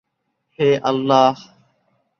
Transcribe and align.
হে 0.59 0.69
আল্লাহ! 0.83 1.35